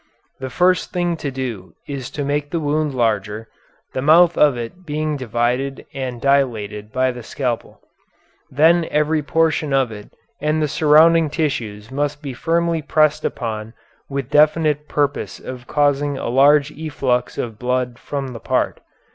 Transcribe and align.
The 0.39 0.49
first 0.49 0.91
thing 0.91 1.15
to 1.17 1.29
do 1.29 1.75
is 1.87 2.09
to 2.09 2.23
make 2.25 2.49
the 2.49 2.59
wound 2.59 2.95
larger, 2.95 3.47
the 3.93 4.01
mouth 4.01 4.35
of 4.35 4.57
it 4.57 4.83
being 4.83 5.15
divided 5.15 5.85
and 5.93 6.19
dilated 6.19 6.91
by 6.91 7.11
the 7.11 7.21
scalpel. 7.21 7.79
Then 8.49 8.87
every 8.89 9.21
portion 9.21 9.73
of 9.73 9.91
it 9.91 10.11
and 10.41 10.59
the 10.59 10.67
surrounding 10.67 11.29
tissues 11.29 11.91
must 11.91 12.23
be 12.23 12.33
firmly 12.33 12.81
pressed 12.81 13.23
upon 13.23 13.75
with 14.09 14.31
the 14.31 14.37
definite 14.39 14.87
purpose 14.87 15.39
of 15.39 15.67
causing 15.67 16.17
a 16.17 16.29
large 16.29 16.71
efflux 16.71 17.37
of 17.37 17.59
blood 17.59 17.99
from 17.99 18.29
the 18.29 18.39
part. 18.39 18.81